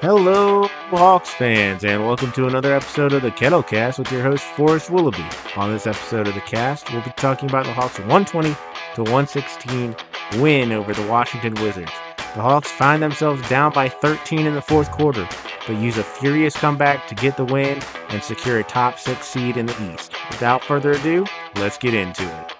[0.00, 4.90] Hello, Hawks fans, and welcome to another episode of the Kettlecast with your host, Forrest
[4.90, 5.26] Willoughby.
[5.56, 8.50] On this episode of the cast, we'll be talking about the Hawks' 120
[8.94, 9.96] to 116
[10.40, 11.90] win over the Washington Wizards.
[12.16, 15.28] The Hawks find themselves down by 13 in the fourth quarter,
[15.66, 19.56] but use a furious comeback to get the win and secure a top six seed
[19.56, 20.12] in the East.
[20.30, 21.26] Without further ado,
[21.56, 22.57] let's get into it.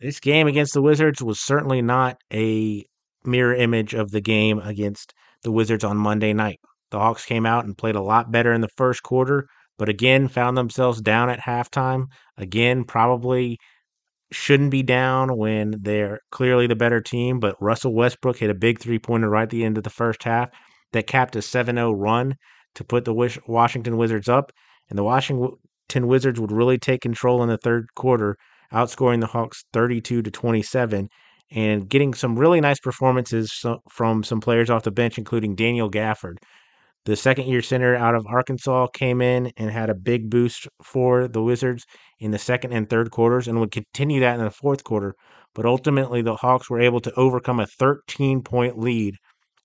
[0.00, 2.84] This game against the Wizards was certainly not a
[3.24, 6.60] mirror image of the game against the Wizards on Monday night.
[6.90, 10.28] The Hawks came out and played a lot better in the first quarter, but again
[10.28, 12.06] found themselves down at halftime.
[12.36, 13.58] Again, probably
[14.30, 18.80] shouldn't be down when they're clearly the better team, but Russell Westbrook hit a big
[18.80, 20.50] three pointer right at the end of the first half
[20.92, 22.36] that capped a 7 0 run
[22.74, 24.52] to put the Washington Wizards up.
[24.90, 28.36] And the Washington Wizards would really take control in the third quarter
[28.72, 31.08] outscoring the Hawks 32 to 27
[31.52, 36.36] and getting some really nice performances from some players off the bench, including Daniel Gafford.
[37.04, 41.28] The second year center out of Arkansas came in and had a big boost for
[41.28, 41.84] the Wizards
[42.18, 45.14] in the second and third quarters and would continue that in the fourth quarter.
[45.54, 49.14] But ultimately, the Hawks were able to overcome a 13 point lead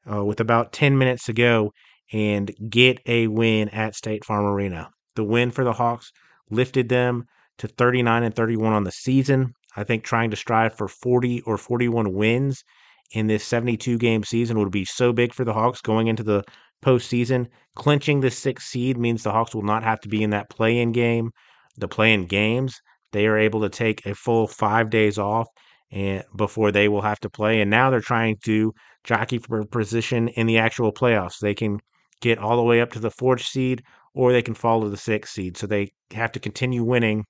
[0.10, 1.72] uh, with about 10 minutes to go
[2.14, 4.90] and get a win at State Farm Arena.
[5.16, 6.12] The win for the Hawks
[6.52, 7.26] lifted them
[7.62, 9.54] to 39 and 31 on the season.
[9.76, 12.64] I think trying to strive for 40 or 41 wins
[13.12, 16.44] in this 72 game season would be so big for the Hawks going into the
[16.84, 17.46] postseason.
[17.76, 20.80] Clinching the sixth seed means the Hawks will not have to be in that play
[20.80, 21.30] in game,
[21.78, 22.82] the play in games.
[23.12, 25.48] They are able to take a full five days off
[25.92, 27.62] and before they will have to play.
[27.62, 31.38] And now they're trying to jockey for position in the actual playoffs.
[31.40, 31.80] They can
[32.22, 33.84] get all the way up to the fourth seed
[34.16, 35.58] or they can fall to the sixth seed.
[35.58, 37.26] So they have to continue winning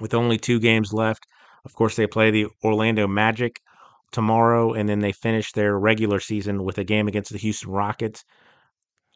[0.00, 1.24] with only two games left.
[1.64, 3.60] Of course, they play the Orlando Magic
[4.12, 8.24] tomorrow, and then they finish their regular season with a game against the Houston Rockets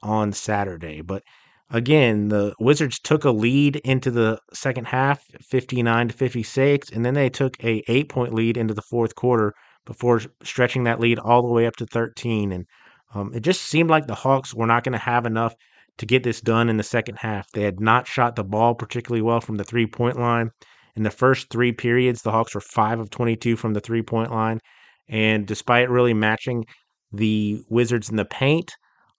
[0.02, 1.00] on Saturday.
[1.00, 1.22] But
[1.70, 7.14] again, the Wizards took a lead into the second half, 59 to 56, and then
[7.14, 9.52] they took a eight point lead into the fourth quarter
[9.86, 12.52] before stretching that lead all the way up to 13.
[12.52, 12.66] And
[13.14, 15.54] um, it just seemed like the Hawks were not going to have enough
[15.98, 17.50] to get this done in the second half.
[17.52, 20.50] They had not shot the ball particularly well from the three point line.
[20.96, 24.30] In the first three periods, the Hawks were 5 of 22 from the three point
[24.30, 24.60] line.
[25.08, 26.64] And despite really matching
[27.12, 28.72] the Wizards in the paint,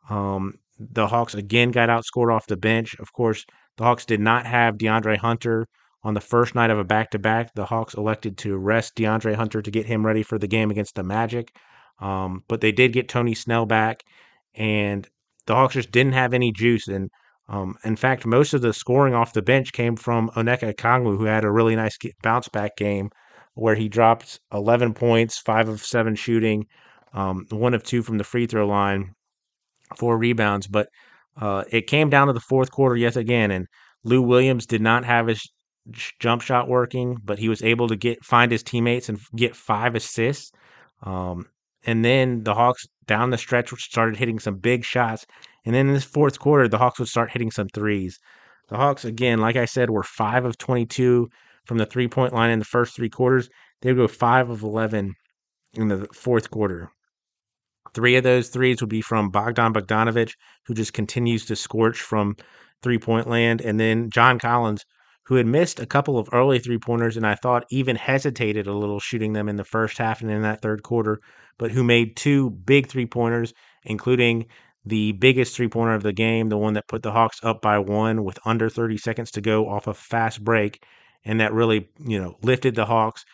[0.10, 2.96] um, the Hawks again got outscored off the bench.
[3.00, 3.46] Of course,
[3.78, 5.68] the Hawks did not have DeAndre Hunter
[6.04, 7.54] on the first night of a back to back.
[7.56, 10.96] The Hawks elected to rest DeAndre Hunter to get him ready for the game against
[10.96, 11.56] the Magic.
[12.00, 14.04] Um, but they did get Tony Snell back,
[14.54, 15.08] and
[15.46, 16.88] the Hawks just didn't have any juice.
[16.88, 17.10] And
[17.48, 21.26] um, in fact, most of the scoring off the bench came from Onyeka Okongwu, who
[21.26, 23.10] had a really nice bounce back game
[23.54, 26.66] where he dropped 11 points, five of seven shooting,
[27.14, 29.14] um, one of two from the free throw line,
[29.98, 30.68] four rebounds.
[30.68, 30.90] But
[31.40, 33.68] uh, it came down to the fourth quarter yet again, and
[34.04, 35.50] Lou Williams did not have his
[36.20, 39.96] jump shot working, but he was able to get find his teammates and get five
[39.96, 40.52] assists.
[41.04, 41.46] Um,
[41.86, 45.26] and then the Hawks down the stretch started hitting some big shots.
[45.66, 48.20] And then in this fourth quarter, the Hawks would start hitting some threes.
[48.70, 51.30] The Hawks, again, like I said, were 5 of 22
[51.66, 53.50] from the three point line in the first three quarters.
[53.82, 55.14] They would go 5 of 11
[55.74, 56.92] in the fourth quarter.
[57.94, 60.34] Three of those threes would be from Bogdan Bogdanovic,
[60.66, 62.36] who just continues to scorch from
[62.82, 63.62] three point land.
[63.62, 64.86] And then John Collins,
[65.26, 68.74] who had missed a couple of early three pointers and I thought even hesitated a
[68.74, 71.20] little shooting them in the first half and in that third quarter,
[71.58, 73.54] but who made two big three pointers,
[73.84, 74.46] including
[74.86, 77.80] the biggest three pointer of the game, the one that put the Hawks up by
[77.80, 80.84] one with under 30 seconds to go off a fast break,
[81.24, 83.26] and that really, you know, lifted the Hawks.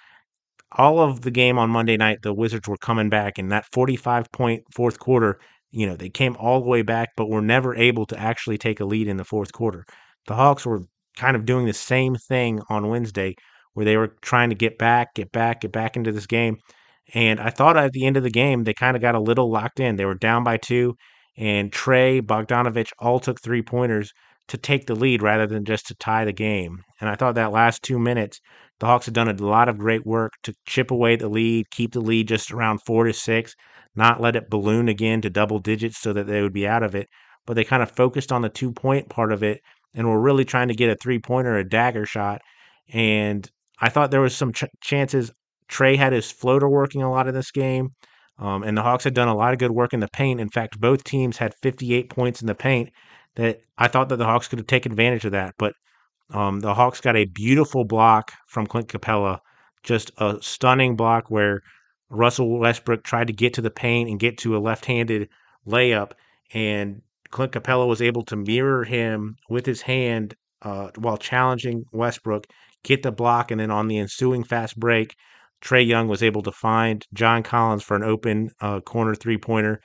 [0.72, 4.31] All of the game on Monday night, the Wizards were coming back, in that 45
[4.31, 5.41] point fourth quarter,
[5.72, 8.79] you know, they came all the way back, but were never able to actually take
[8.79, 9.85] a lead in the fourth quarter.
[10.28, 10.84] The Hawks were
[11.17, 13.35] kind of doing the same thing on Wednesday,
[13.73, 16.58] where they were trying to get back, get back, get back into this game.
[17.13, 19.52] And I thought at the end of the game, they kind of got a little
[19.52, 19.96] locked in.
[19.96, 20.96] They were down by two,
[21.37, 24.11] and Trae, Bogdanovich all took three pointers
[24.47, 26.79] to take the lead rather than just to tie the game.
[26.99, 28.40] And I thought that last two minutes,
[28.79, 31.93] the Hawks had done a lot of great work to chip away the lead, keep
[31.93, 33.55] the lead just around four to six,
[33.96, 36.96] not let it balloon again to double digits so that they would be out of
[36.96, 37.07] it.
[37.46, 39.61] But they kind of focused on the two point part of it
[39.93, 42.41] and were really trying to get a three pointer, a dagger shot.
[42.93, 43.49] And
[43.79, 45.32] I thought there was some ch- chances.
[45.70, 47.90] Trae had his floater working a lot in this game.
[48.38, 50.40] Um, and the Hawks had done a lot of good work in the paint.
[50.40, 52.90] In fact, both teams had 58 points in the paint.
[53.35, 55.73] That I thought that the Hawks could have taken advantage of that, but
[56.34, 59.40] um, the Hawks got a beautiful block from Clint Capela,
[59.84, 61.61] just a stunning block where
[62.09, 65.29] Russell Westbrook tried to get to the paint and get to a left-handed
[65.66, 66.11] layup,
[66.53, 72.45] and Clint Capela was able to mirror him with his hand uh, while challenging Westbrook,
[72.83, 75.16] get the block, and then on the ensuing fast break,
[75.61, 79.81] Trae Young was able to find John Collins for an open uh, corner three pointer.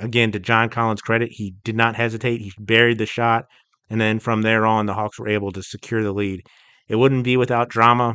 [0.00, 2.40] Again, to John Collins' credit, he did not hesitate.
[2.40, 3.44] He buried the shot.
[3.88, 6.42] And then from there on, the Hawks were able to secure the lead.
[6.88, 8.14] It wouldn't be without drama.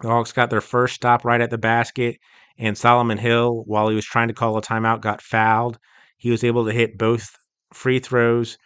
[0.00, 2.16] The Hawks got their first stop right at the basket,
[2.58, 5.78] and Solomon Hill, while he was trying to call a timeout, got fouled.
[6.16, 7.30] He was able to hit both
[7.72, 8.58] free throws,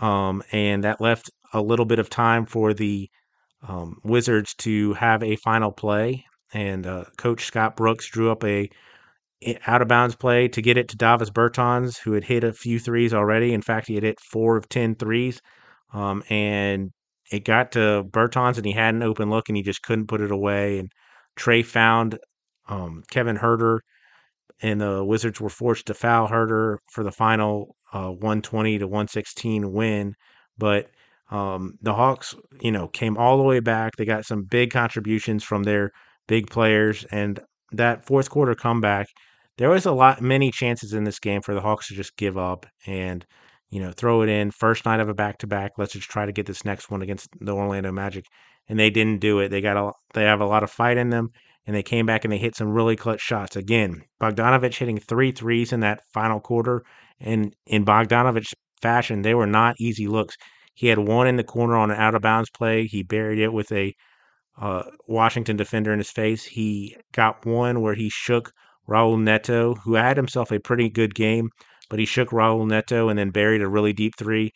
[0.00, 3.08] um, and that left a little bit of time for the
[3.66, 6.24] um, Wizards to have a final play.
[6.52, 8.70] And uh, Coach Scott Brooks drew up a
[9.66, 12.78] out of bounds play to get it to Davis Bertans, who had hit a few
[12.78, 13.54] threes already.
[13.54, 15.40] In fact, he had hit four of 10 threes.
[15.94, 16.90] Um, and
[17.32, 20.20] it got to Bertans, and he had an open look, and he just couldn't put
[20.20, 20.78] it away.
[20.78, 20.92] And
[21.38, 22.18] Trae found
[22.68, 23.80] um, Kevin Huerter,
[24.60, 29.72] and the Wizards were forced to foul Huerter for the final uh, 120 to 116
[29.72, 30.14] win.
[30.58, 30.90] But
[31.30, 33.92] um, the Hawks, you know, came all the way back.
[33.96, 35.90] They got some big contributions from their
[36.26, 37.40] big players, and
[37.72, 39.06] that fourth quarter comeback
[39.60, 42.38] there was a lot many chances in this game for the Hawks to just give
[42.38, 43.26] up and
[43.68, 45.72] you know throw it in first night of a back to back.
[45.76, 48.24] Let's just try to get this next one against the Orlando Magic,
[48.68, 49.50] and they didn't do it.
[49.50, 51.28] They got a they have a lot of fight in them,
[51.66, 53.54] and they came back and they hit some really clutch shots.
[53.54, 56.82] Again, Bogdanovich hitting three threes in that final quarter,
[57.20, 60.36] and in Bogdanovich fashion, they were not easy looks.
[60.74, 62.86] He had one in the corner on an out of bounds play.
[62.86, 63.94] He buried it with a
[64.60, 66.44] uh, Washington defender in his face.
[66.44, 68.52] He got one where he shook
[68.88, 71.50] Raul Neto, who had himself a pretty good game,
[71.88, 74.52] but he shook Raul Neto and then buried a really deep three.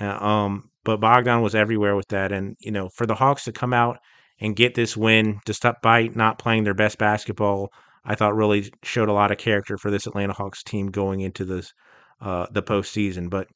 [0.00, 2.32] Uh, um, but Bogdan was everywhere with that.
[2.32, 3.98] And, you know, for the Hawks to come out
[4.40, 7.70] and get this win, despite not playing their best basketball,
[8.04, 11.44] I thought really showed a lot of character for this Atlanta Hawks team going into
[11.44, 11.72] this
[12.20, 13.30] uh, the postseason.
[13.30, 13.48] But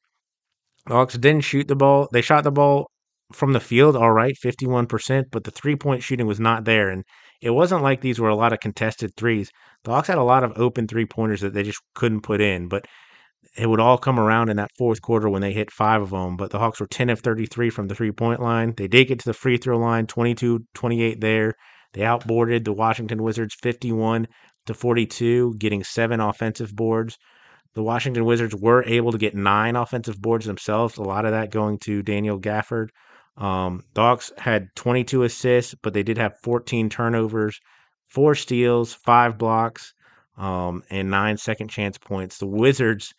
[0.85, 2.07] the Hawks didn't shoot the ball.
[2.11, 2.87] They shot the ball
[3.33, 6.89] from the field, all right, 51%, but the three point shooting was not there.
[6.89, 7.03] And
[7.41, 9.49] it wasn't like these were a lot of contested threes.
[9.83, 12.67] The Hawks had a lot of open three pointers that they just couldn't put in,
[12.67, 12.85] but
[13.57, 16.37] it would all come around in that fourth quarter when they hit five of them.
[16.37, 18.73] But the Hawks were 10 of 33 from the three point line.
[18.77, 21.55] They did get to the free throw line, 22 28 there.
[21.93, 24.27] They outboarded the Washington Wizards 51
[24.67, 27.17] to 42, getting seven offensive boards.
[27.73, 31.51] The Washington Wizards were able to get nine offensive boards themselves, a lot of that
[31.51, 32.89] going to Daniel Gafford.
[33.37, 33.83] Um,
[34.37, 37.59] had 22 assists, but they did have 14 turnovers,
[38.07, 39.93] four steals, five blocks,
[40.37, 42.37] um, and nine second chance points.
[42.37, 43.13] The Wizards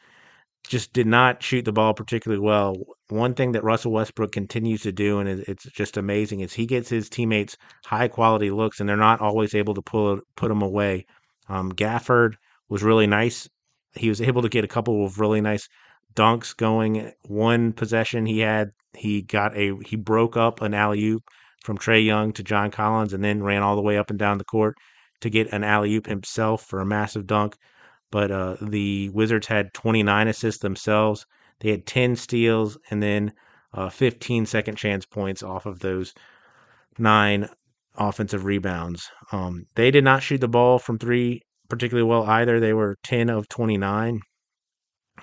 [0.68, 2.76] just did not shoot the ball particularly well.
[3.08, 6.88] One thing that Russell Westbrook continues to do, and it's just amazing, is he gets
[6.88, 11.06] his teammates high quality looks, and they're not always able to pull put them away.
[11.48, 12.34] Um, Gafford
[12.68, 13.48] was really nice.
[13.94, 15.68] He was able to get a couple of really nice
[16.14, 17.12] dunks going.
[17.22, 21.24] One possession he had, he got a he broke up an alley oop
[21.62, 24.38] from Trae Young to John Collins, and then ran all the way up and down
[24.38, 24.76] the court
[25.20, 27.56] to get an alley oop himself for a massive dunk.
[28.10, 31.24] But uh, the Wizards had 29 assists themselves.
[31.60, 33.32] They had 10 steals and then
[33.72, 36.12] uh, 15 second chance points off of those
[36.98, 37.48] nine
[37.94, 39.08] offensive rebounds.
[39.30, 42.60] Um, they did not shoot the ball from three particularly well either.
[42.60, 44.20] They were 10 of 29.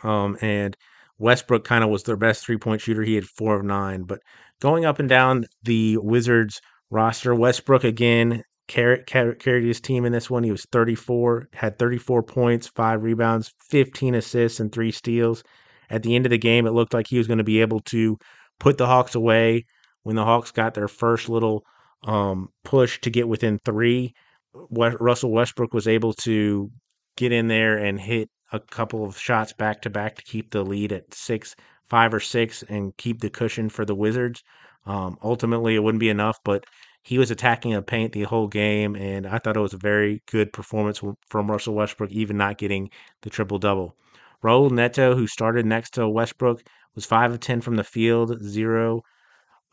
[0.01, 0.75] Um, and
[1.19, 3.03] Westbrook kind of was their best three point shooter.
[3.03, 4.01] He had four of nine.
[4.01, 4.21] But
[4.59, 9.05] going up and down the Wizards roster, Westbrook again carried,
[9.45, 10.43] his team in this one.
[10.43, 15.43] He was 34, had 34 points, five rebounds, 15 assists, and three steals.
[15.87, 17.81] At the end of the game, it looked like he was going to be able
[17.81, 18.17] to
[18.59, 19.65] put the Hawks away
[20.01, 21.63] when the Hawks got their first little
[22.03, 24.15] um, push to get within three.
[24.53, 26.71] Russell Westbrook was able to
[27.17, 30.63] get in there and hit a couple of shots back to back to keep the
[30.63, 31.55] lead at six,
[31.89, 34.43] five or six, and keep the cushion for the Wizards.
[34.85, 36.63] Um, ultimately, it wouldn't be enough, but
[37.03, 40.21] he was attacking a paint the whole game, and I thought it was a very
[40.29, 42.89] good performance from Russell Westbrook, even not getting
[43.21, 43.95] the triple double.
[44.43, 46.63] Raul Neto, who started next to Westbrook,
[46.95, 49.03] was five of ten from the field, zero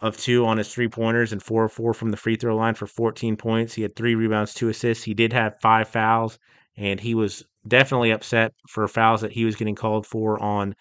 [0.00, 2.74] of two on his three pointers, and four of four from the free throw line
[2.74, 3.74] for 14 points.
[3.74, 5.04] He had three rebounds, two assists.
[5.04, 6.38] He did have five fouls,
[6.76, 10.74] and he was definitely upset for fouls that he was getting called for on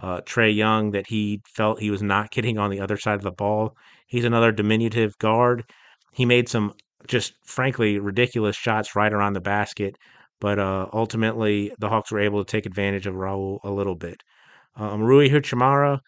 [0.00, 3.22] uh, Trae Young that he felt he was not getting on the other side of
[3.22, 3.76] the ball.
[4.06, 5.64] He's another diminutive guard.
[6.12, 6.74] He made some
[7.06, 9.96] just frankly ridiculous shots right around the basket,
[10.40, 14.22] but uh, ultimately the Hawks were able to take advantage of Raul a little bit.
[14.76, 16.00] Um, Rui Hachimura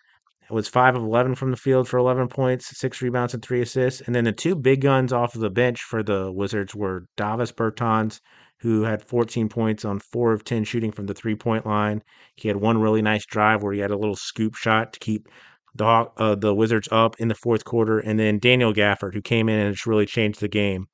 [0.52, 4.00] was five of eleven from the field for eleven points, six rebounds, and three assists.
[4.02, 7.52] And then the two big guns off of the bench for the Wizards were Davis
[7.52, 8.20] Bertans,
[8.60, 12.02] who had 14 points on four of 10 shooting from the three point line.
[12.36, 15.28] He had one really nice drive where he had a little scoop shot to keep
[15.74, 17.98] the uh, the Wizards up in the fourth quarter.
[17.98, 20.86] And then Daniel Gafford, who came in and just really changed the game.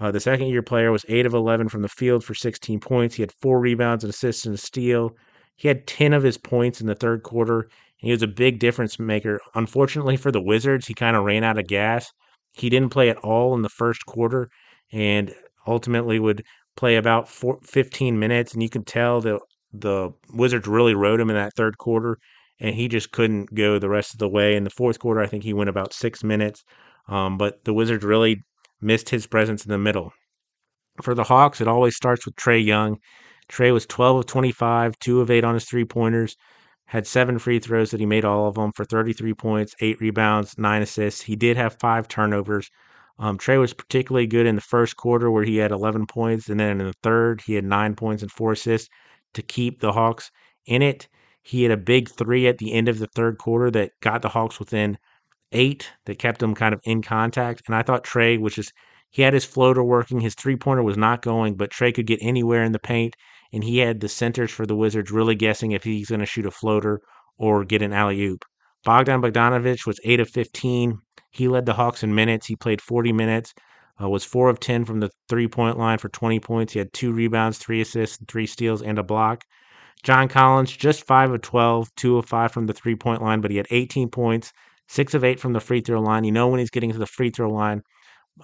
[0.00, 3.14] Uh, the second year player was 8 of 11 from the field for 16 points.
[3.14, 5.10] He had four rebounds, and assists, and a steal.
[5.56, 7.68] He had 10 of his points in the third quarter.
[8.04, 9.40] He was a big difference maker.
[9.54, 12.12] Unfortunately for the Wizards, he kind of ran out of gas.
[12.52, 14.50] He didn't play at all in the first quarter
[14.92, 15.34] and
[15.66, 16.44] ultimately would
[16.76, 18.52] play about four, 15 minutes.
[18.52, 19.40] And you could tell that
[19.72, 22.18] the Wizards really rode him in that third quarter,
[22.60, 24.54] and he just couldn't go the rest of the way.
[24.54, 26.62] In the fourth quarter, I think he went about six minutes.
[27.08, 28.44] Um, but the Wizards really
[28.80, 30.12] missed his presence in the middle.
[31.02, 32.98] For the Hawks, it always starts with Trae Young.
[33.50, 36.36] Trae was 12 of 25, 2 of 8 on his three pointers,
[36.86, 40.58] had seven free throws that he made all of them for 33 points, 8 rebounds,
[40.58, 41.22] 9 assists.
[41.22, 42.70] He did have five turnovers.
[43.18, 46.58] Um, Trae was particularly good in the first quarter where he had 11 points, and
[46.58, 48.88] then in the third, he had 9 points and 4 assists
[49.34, 50.30] to keep the Hawks
[50.66, 51.08] in it.
[51.42, 54.30] He had a big three at the end of the third quarter that got the
[54.30, 54.98] Hawks within
[55.52, 57.62] eight that kept them kind of in contact.
[57.66, 58.72] And I thought Trae, which is
[59.10, 60.20] he had his floater working.
[60.20, 63.14] His three pointer was not going, but Trae could get anywhere in the paint.
[63.54, 66.44] And he had the centers for the Wizards really guessing if he's going to shoot
[66.44, 67.00] a floater
[67.38, 68.44] or get an alley oop.
[68.84, 70.98] Bogdan Bogdanovich was 8 of 15.
[71.30, 72.46] He led the Hawks in minutes.
[72.46, 73.54] He played 40 minutes,
[74.02, 76.72] uh, was 4 of 10 from the three point line for 20 points.
[76.72, 79.44] He had two rebounds, three assists, three steals, and a block.
[80.02, 83.52] John Collins, just 5 of 12, 2 of 5 from the three point line, but
[83.52, 84.52] he had 18 points,
[84.88, 86.24] six of eight from the free throw line.
[86.24, 87.82] You know when he's getting to the free throw line,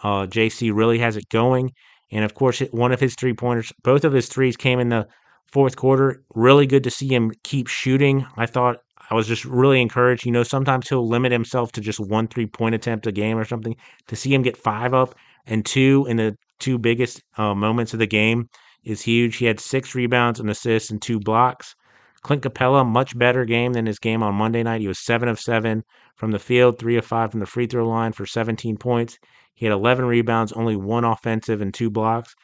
[0.03, 1.73] uh, JC really has it going.
[2.11, 5.07] And of course, one of his three pointers, both of his threes came in the
[5.53, 6.23] fourth quarter.
[6.35, 8.27] Really good to see him keep shooting.
[8.37, 8.79] I thought
[9.11, 10.25] I was just really encouraged.
[10.25, 13.45] You know, sometimes he'll limit himself to just one three point attempt a game or
[13.45, 13.77] something.
[14.09, 15.15] To see him get five up
[15.47, 18.49] and two in the two biggest uh, moments of the game
[18.85, 19.37] is huge.
[19.37, 21.75] He had six rebounds, an assist, and two blocks.
[22.23, 24.83] Clint Capela, much better game than his game on Monday night.
[24.83, 25.83] He was 7 of 7
[26.17, 29.19] from the field, 3 of 5 from the free throw line for 17 points.
[29.55, 32.35] He had 11 rebounds, only one offensive, and two blocks.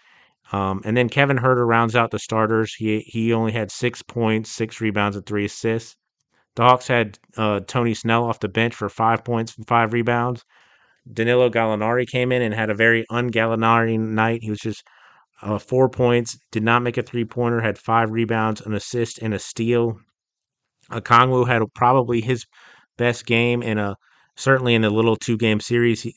[0.52, 2.74] Um, and then Kevin Huerter rounds out the starters.
[2.74, 5.96] He he only had six points, six rebounds, and three assists.
[6.54, 10.44] The Hawks had uh, Tony Snell off the bench for five points and five rebounds.
[11.12, 14.42] Danilo Gallinari came in and had a very un-Gallinari night.
[14.42, 14.82] He was just
[15.42, 19.34] uh, four points, did not make a three pointer, had five rebounds, an assist, and
[19.34, 19.98] a steal.
[20.90, 22.46] Okongwu had probably his
[22.96, 23.96] best game in a
[24.36, 26.14] certainly in the little two game series he,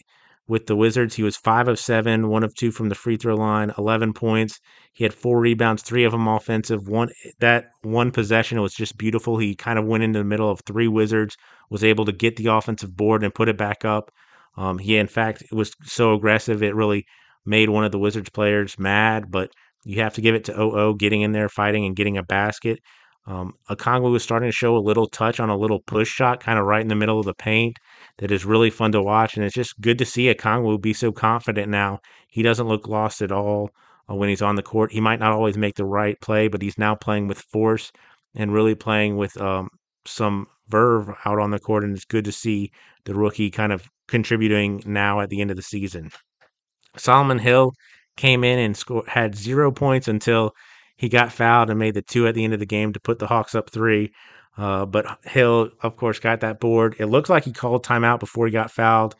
[0.50, 1.15] with the Wizards.
[1.15, 4.60] He was five of seven, one of two from the free throw line, eleven points.
[4.91, 6.89] He had four rebounds, three of them offensive.
[6.89, 9.38] One that one possession was just beautiful.
[9.38, 11.38] He kind of went into the middle of three Wizards,
[11.70, 14.12] was able to get the offensive board and put it back up.
[14.58, 17.06] Um, he in fact was so aggressive it really
[17.46, 19.51] made one of the Wizards players mad, but
[19.86, 22.79] you have to give it to OO getting in there, fighting, and getting a basket.
[23.29, 26.57] Um, Okongwu was starting to show a little touch on a little push shot, kind
[26.57, 27.77] of right in the middle of the paint,
[28.17, 29.36] that is really fun to watch.
[29.36, 32.00] And it's just good to see Okongwu be so confident now.
[32.27, 33.69] He doesn't look lost at all
[34.09, 34.91] uh, when he's on the court.
[34.91, 37.91] He might not always make the right play, but he's now playing with force
[38.33, 39.69] and really playing with um,
[40.05, 41.83] some verve out on the court.
[41.83, 42.71] And it's good to see
[43.05, 46.09] the rookie kind of contributing now at the end of the season.
[46.98, 47.74] Solomon Hill
[48.17, 50.51] came in and had zero points until
[51.00, 53.20] he got fouled and made the two at the end of the game to put
[53.20, 54.12] the Hawks up three.
[54.58, 56.98] Uh, but Hill, of course, got that board.
[57.00, 59.15] It looked like he called timeout before he got fouled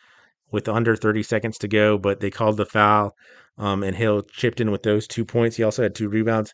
[0.52, 3.16] with under 30 seconds to go, but they called the foul,
[3.58, 5.56] um, and Hill chipped in with those two points.
[5.56, 6.54] He also had two rebounds.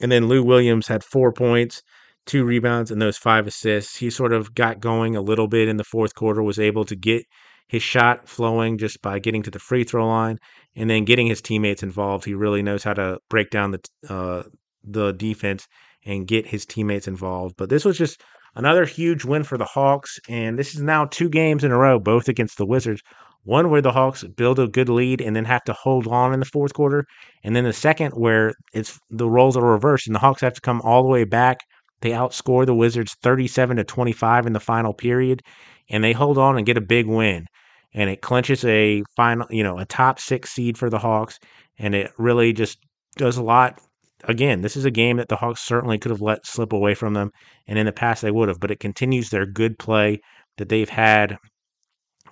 [0.00, 1.84] And then Lou Williams had four points,
[2.26, 3.98] two rebounds, and those five assists.
[3.98, 6.96] He sort of got going a little bit in the fourth quarter, was able to
[6.96, 7.22] get
[7.68, 10.40] his shot flowing just by getting to the free throw line
[10.76, 12.24] and then getting his teammates involved.
[12.24, 14.42] He really knows how to break down the uh,
[14.84, 15.66] the defense
[16.04, 17.54] and get his teammates involved.
[17.56, 18.22] But this was just
[18.56, 21.98] another huge win for the Hawks, and this is now two games in a row,
[21.98, 23.02] both against the Wizards.
[23.44, 26.40] One where the Hawks build a good lead and then have to hold on in
[26.40, 27.04] the fourth quarter,
[27.42, 30.60] and then the second where it's the roles are reversed and the Hawks have to
[30.60, 31.58] come all the way back.
[32.00, 35.42] They outscore the Wizards 37 to 25 in the final period,
[35.88, 37.46] and they hold on and get a big win
[37.94, 41.38] and it clinches a final, you know, a top six seed for the Hawks,
[41.78, 42.78] and it really just
[43.16, 43.80] does a lot.
[44.24, 47.14] Again, this is a game that the Hawks certainly could have let slip away from
[47.14, 47.30] them,
[47.66, 50.20] and in the past they would have, but it continues their good play
[50.58, 51.38] that they've had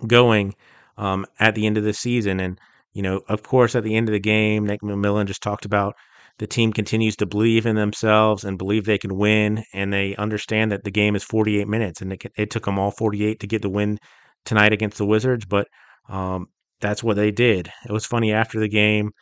[0.07, 0.55] going
[0.97, 2.40] um, at the end of the season.
[2.40, 2.59] And,
[2.93, 5.95] you know, of course, at the end of the game, Nate McMillan just talked about
[6.38, 10.73] the team continues to believe in themselves and believe they can win, and they understand
[10.73, 13.61] that the game is 48 minutes, and it, it took them all 48 to get
[13.61, 13.99] the win
[14.44, 15.68] tonight against the Wizards, but
[16.09, 16.47] um,
[16.80, 17.70] that's what they did.
[17.88, 19.12] It was funny after the game,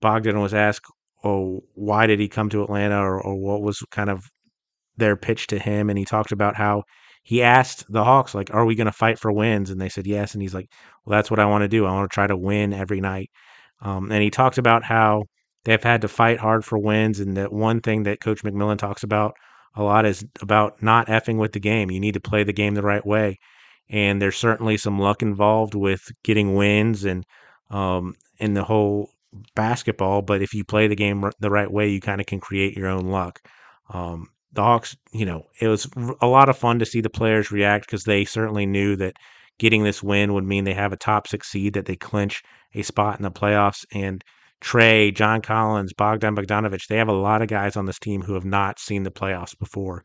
[0.00, 0.86] Bogdan was asked,
[1.24, 4.28] "Oh, why did he come to Atlanta, or, or what was kind of
[4.96, 6.84] their pitch to him?" And he talked about how
[7.22, 10.06] he asked the Hawks, like, "Are we going to fight for wins?" And they said
[10.06, 10.68] yes, and he's like,
[11.04, 11.86] "Well, that's what I want to do.
[11.86, 13.30] I want to try to win every night."
[13.80, 15.24] Um, and he talked about how
[15.64, 19.02] they've had to fight hard for wins, and that one thing that Coach McMillan talks
[19.02, 19.34] about
[19.76, 21.90] a lot is about not effing with the game.
[21.90, 23.38] You need to play the game the right way,
[23.88, 27.24] and there's certainly some luck involved with getting wins and
[27.70, 29.10] um, in the whole
[29.54, 30.22] basketball.
[30.22, 32.88] But if you play the game the right way, you kind of can create your
[32.88, 33.40] own luck.
[33.90, 35.88] Um, the Hawks, you know, it was
[36.20, 39.16] a lot of fun to see the players react because they certainly knew that
[39.58, 42.42] getting this win would mean they have a top six seed, that they clinch
[42.74, 43.84] a spot in the playoffs.
[43.92, 44.22] And
[44.60, 48.34] Trae, John Collins, Bogdan Bogdanovic, they have a lot of guys on this team who
[48.34, 50.04] have not seen the playoffs before.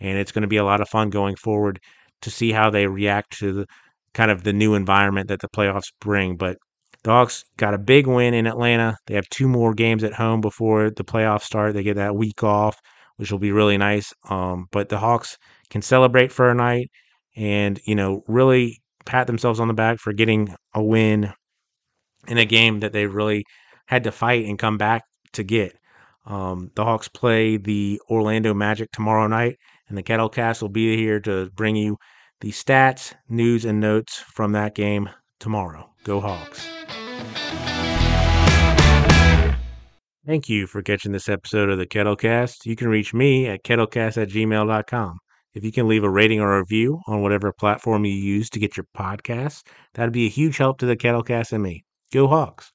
[0.00, 1.80] And it's going to be a lot of fun going forward
[2.22, 3.66] to see how they react to the
[4.14, 6.36] kind of the new environment that the playoffs bring.
[6.36, 6.56] But
[7.02, 8.96] the Hawks got a big win in Atlanta.
[9.06, 11.74] They have two more games at home before the playoffs start.
[11.74, 12.76] They get that week off,
[13.16, 14.12] which will be really nice.
[14.28, 15.36] Um, but the Hawks
[15.70, 16.90] can celebrate for a night
[17.36, 21.32] and, you know, really pat themselves on the back for getting a win
[22.28, 23.44] in a game that they really
[23.86, 25.74] had to fight and come back to get.
[26.26, 29.56] Um, the Hawks play the Orlando Magic tomorrow night,
[29.90, 31.98] and the Kettlecast will be here to bring you
[32.40, 35.90] the stats, news, and notes from that game tomorrow.
[36.04, 36.66] Go Hawks.
[40.26, 42.64] Thank you for catching this episode of the Kettlecast.
[42.64, 45.18] You can reach me at kettlecast at gmail.com.
[45.54, 48.60] If you can leave a rating or a review on whatever platform you use to
[48.60, 49.62] get your podcasts,
[49.94, 51.84] that'd be a huge help to the Kettlecast and me.
[52.12, 52.70] Go Hawks.